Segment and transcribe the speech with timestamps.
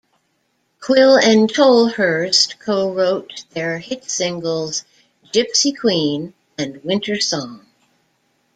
[0.79, 4.83] Quill and Tolhurst co-wrote their hit singles
[5.31, 7.61] "Gypsy Queen" and "Wintersong".